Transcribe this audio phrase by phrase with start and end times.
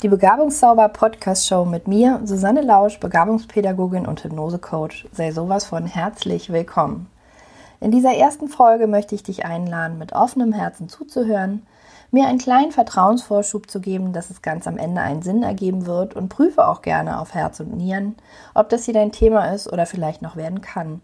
[0.00, 6.52] Die Begabungszauber Podcast Show mit mir, Susanne Lausch, Begabungspädagogin und Hypnosecoach, sei sowas von herzlich
[6.52, 7.10] willkommen.
[7.80, 11.66] In dieser ersten Folge möchte ich dich einladen, mit offenem Herzen zuzuhören,
[12.12, 16.14] mir einen kleinen Vertrauensvorschub zu geben, dass es ganz am Ende einen Sinn ergeben wird
[16.14, 18.14] und prüfe auch gerne auf Herz und Nieren,
[18.54, 21.00] ob das hier dein Thema ist oder vielleicht noch werden kann.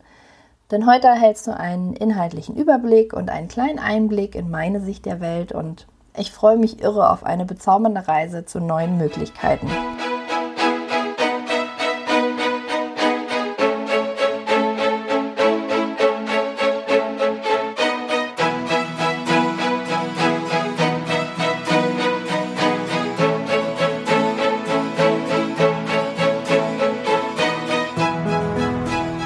[0.71, 5.21] Denn heute erhältst du einen inhaltlichen Überblick und einen kleinen Einblick in meine Sicht der
[5.21, 9.69] Welt und ich freue mich irre auf eine bezaubernde Reise zu neuen Möglichkeiten.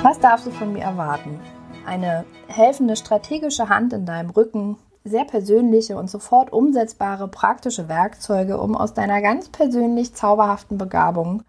[0.02, 1.38] Was darfst du von mir erwarten?
[1.84, 8.76] Eine helfende strategische Hand in deinem Rücken, sehr persönliche und sofort umsetzbare praktische Werkzeuge, um
[8.76, 11.42] aus deiner ganz persönlich zauberhaften Begabung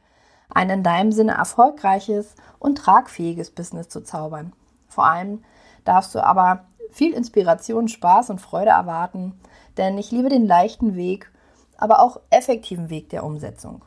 [0.50, 4.54] ein in deinem Sinne erfolgreiches und tragfähiges Business zu zaubern.
[4.88, 5.44] Vor allem
[5.86, 9.40] darfst du aber viel Inspiration, Spaß und Freude erwarten,
[9.78, 11.32] denn ich liebe den leichten Weg,
[11.78, 13.84] aber auch effektiven Weg der Umsetzung.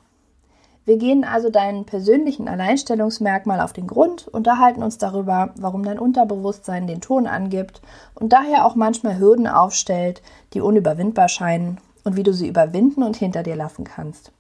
[0.84, 6.88] Wir gehen also deinen persönlichen Alleinstellungsmerkmal auf den Grund, unterhalten uns darüber, warum dein Unterbewusstsein
[6.88, 7.80] den Ton angibt
[8.14, 10.22] und daher auch manchmal Hürden aufstellt,
[10.54, 14.32] die unüberwindbar scheinen und wie du sie überwinden und hinter dir lassen kannst.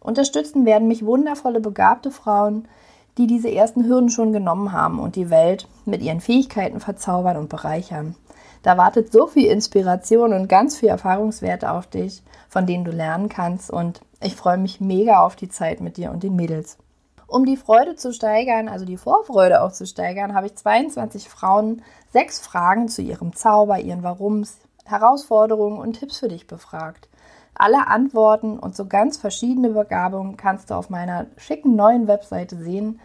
[0.00, 2.68] Unterstützen werden mich wundervolle, begabte Frauen,
[3.16, 7.48] die diese ersten Hürden schon genommen haben und die Welt mit ihren Fähigkeiten verzaubern und
[7.48, 8.16] bereichern.
[8.62, 13.30] Da wartet so viel Inspiration und ganz viel Erfahrungswerte auf dich, von denen du lernen
[13.30, 16.78] kannst und ich freue mich mega auf die Zeit mit dir und den Mädels.
[17.26, 21.82] Um die Freude zu steigern, also die Vorfreude auch zu steigern, habe ich 22 Frauen
[22.12, 27.08] sechs Fragen zu ihrem Zauber, ihren Warums, Herausforderungen und Tipps für dich befragt.
[27.54, 33.00] Alle Antworten und so ganz verschiedene Begabungen kannst du auf meiner schicken neuen Webseite sehen.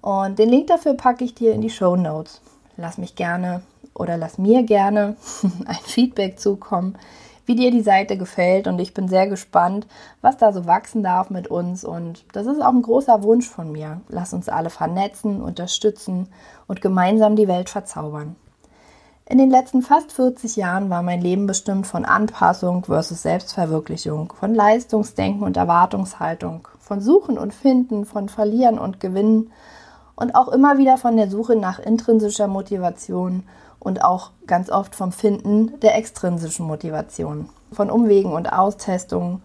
[0.00, 2.40] Und den Link dafür packe ich dir in die Show Notes.
[2.76, 3.62] Lass mich gerne
[3.94, 5.16] oder lass mir gerne
[5.66, 6.96] ein Feedback zukommen,
[7.48, 9.86] wie dir die Seite gefällt und ich bin sehr gespannt,
[10.20, 13.72] was da so wachsen darf mit uns und das ist auch ein großer Wunsch von
[13.72, 14.02] mir.
[14.08, 16.28] Lass uns alle vernetzen, unterstützen
[16.66, 18.36] und gemeinsam die Welt verzaubern.
[19.24, 24.54] In den letzten fast 40 Jahren war mein Leben bestimmt von Anpassung versus Selbstverwirklichung, von
[24.54, 29.50] Leistungsdenken und Erwartungshaltung, von Suchen und Finden, von Verlieren und Gewinnen
[30.18, 33.44] und auch immer wieder von der Suche nach intrinsischer Motivation
[33.78, 39.42] und auch ganz oft vom Finden der extrinsischen Motivation, von Umwegen und Austestungen.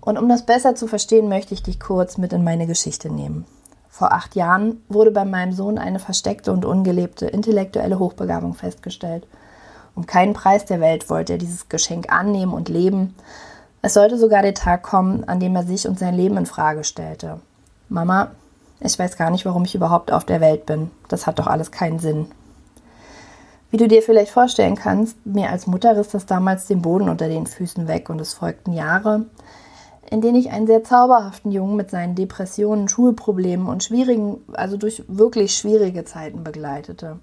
[0.00, 3.44] Und um das besser zu verstehen, möchte ich dich kurz mit in meine Geschichte nehmen.
[3.90, 9.26] Vor acht Jahren wurde bei meinem Sohn eine versteckte und ungelebte intellektuelle Hochbegabung festgestellt.
[9.94, 13.14] Um keinen Preis der Welt wollte er dieses Geschenk annehmen und leben.
[13.82, 16.84] Es sollte sogar der Tag kommen, an dem er sich und sein Leben in Frage
[16.84, 17.40] stellte.
[17.90, 18.30] Mama,
[18.80, 20.90] ich weiß gar nicht, warum ich überhaupt auf der Welt bin.
[21.08, 22.26] Das hat doch alles keinen Sinn.
[23.70, 27.28] Wie du dir vielleicht vorstellen kannst, mir als Mutter riss das damals den Boden unter
[27.28, 29.26] den Füßen weg und es folgten Jahre,
[30.08, 35.02] in denen ich einen sehr zauberhaften Jungen mit seinen Depressionen, Schulproblemen und schwierigen, also durch
[35.08, 37.18] wirklich schwierige Zeiten begleitete.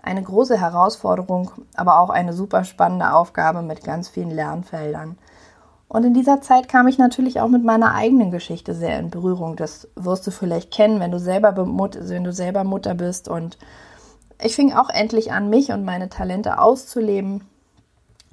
[0.00, 5.18] Eine große Herausforderung, aber auch eine super spannende Aufgabe mit ganz vielen Lernfeldern.
[5.88, 9.56] Und in dieser Zeit kam ich natürlich auch mit meiner eigenen Geschichte sehr in Berührung.
[9.56, 13.56] Das wirst du vielleicht kennen, wenn du selber, wenn du selber Mutter bist und
[14.42, 17.44] ich fing auch endlich an, mich und meine Talente auszuleben.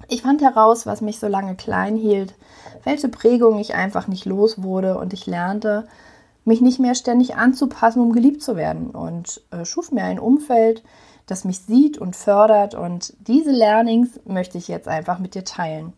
[0.08, 2.36] Ich fand heraus, was mich so lange klein hielt,
[2.84, 5.88] welche Prägung ich einfach nicht los wurde und ich lernte,
[6.44, 10.84] mich nicht mehr ständig anzupassen, um geliebt zu werden und äh, schuf mir ein Umfeld,
[11.26, 15.94] das mich sieht und fördert und diese Learnings möchte ich jetzt einfach mit dir teilen.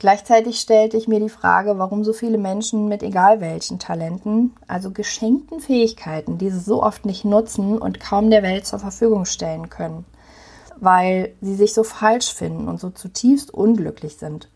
[0.00, 4.92] Gleichzeitig stellte ich mir die Frage, warum so viele Menschen mit egal welchen Talenten, also
[4.92, 10.06] geschenkten Fähigkeiten, diese so oft nicht nutzen und kaum der Welt zur Verfügung stellen können,
[10.76, 14.48] weil sie sich so falsch finden und so zutiefst unglücklich sind.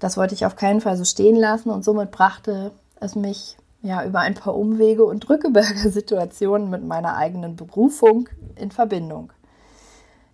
[0.00, 4.04] Das wollte ich auf keinen Fall so stehen lassen und somit brachte es mich ja
[4.04, 9.32] über ein paar Umwege und Drückeberger Situationen mit meiner eigenen Berufung in Verbindung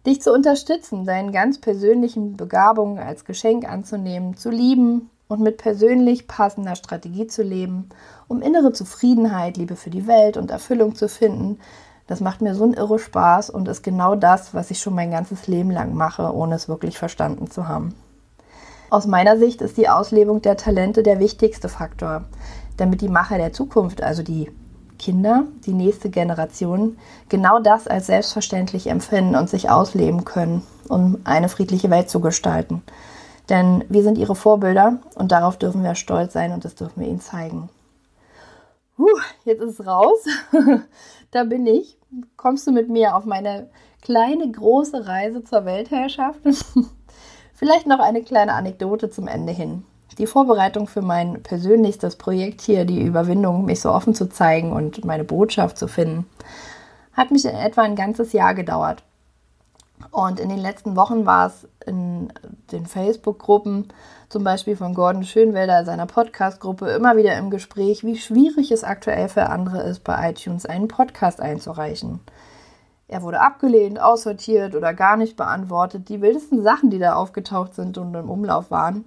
[0.06, 6.26] dich zu unterstützen, deinen ganz persönlichen Begabungen als Geschenk anzunehmen, zu lieben und mit persönlich
[6.26, 7.88] passender Strategie zu leben,
[8.28, 11.58] um innere Zufriedenheit, Liebe für die Welt und Erfüllung zu finden.
[12.06, 15.10] Das macht mir so einen irre Spaß und ist genau das, was ich schon mein
[15.10, 17.94] ganzes Leben lang mache, ohne es wirklich verstanden zu haben.
[18.90, 22.24] Aus meiner Sicht ist die Auslebung der Talente der wichtigste Faktor,
[22.76, 24.50] damit die Macher der Zukunft, also die
[24.98, 26.96] Kinder, die nächste Generation,
[27.28, 32.82] genau das als selbstverständlich empfinden und sich ausleben können, um eine friedliche Welt zu gestalten.
[33.48, 37.08] Denn wir sind ihre Vorbilder und darauf dürfen wir stolz sein und das dürfen wir
[37.08, 37.68] ihnen zeigen.
[38.96, 39.08] Puh,
[39.44, 40.24] jetzt ist es raus.
[41.30, 41.98] da bin ich.
[42.36, 43.68] Kommst du mit mir auf meine
[44.00, 46.40] kleine, große Reise zur Weltherrschaft?
[47.54, 49.84] Vielleicht noch eine kleine Anekdote zum Ende hin.
[50.18, 55.04] Die Vorbereitung für mein persönlichstes Projekt hier, die Überwindung, mich so offen zu zeigen und
[55.04, 56.26] meine Botschaft zu finden,
[57.12, 59.02] hat mich in etwa ein ganzes Jahr gedauert.
[60.10, 62.32] Und in den letzten Wochen war es in
[62.70, 63.88] den Facebook-Gruppen,
[64.28, 69.28] zum Beispiel von Gordon Schönwelder, seiner Podcast-Gruppe, immer wieder im Gespräch, wie schwierig es aktuell
[69.28, 72.20] für andere ist, bei iTunes einen Podcast einzureichen.
[73.06, 76.08] Er wurde abgelehnt, aussortiert oder gar nicht beantwortet.
[76.08, 79.04] Die wildesten Sachen, die da aufgetaucht sind und im Umlauf waren.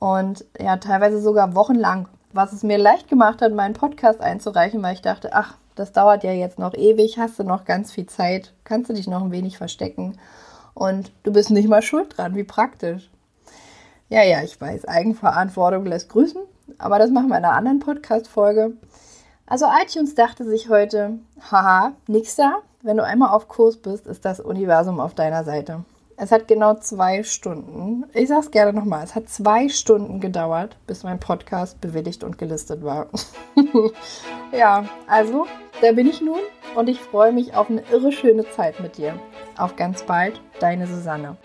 [0.00, 4.94] Und ja, teilweise sogar wochenlang, was es mir leicht gemacht hat, meinen Podcast einzureichen, weil
[4.94, 8.52] ich dachte, ach, das dauert ja jetzt noch ewig, hast du noch ganz viel Zeit,
[8.64, 10.18] kannst du dich noch ein wenig verstecken
[10.74, 13.10] und du bist nicht mal schuld dran, wie praktisch.
[14.08, 16.42] Ja, ja, ich weiß, Eigenverantwortung lässt grüßen,
[16.78, 18.72] aber das machen wir in einer anderen Podcast-Folge.
[19.46, 21.18] Also iTunes dachte sich heute,
[21.50, 25.84] haha, nix da, wenn du einmal auf Kurs bist, ist das Universum auf deiner Seite.
[26.22, 31.02] Es hat genau zwei Stunden, ich sag's gerne nochmal, es hat zwei Stunden gedauert, bis
[31.02, 33.06] mein Podcast bewilligt und gelistet war.
[34.52, 35.46] ja, also,
[35.80, 36.40] da bin ich nun
[36.74, 39.18] und ich freue mich auf eine irre schöne Zeit mit dir.
[39.56, 41.38] Auf ganz bald, deine Susanne.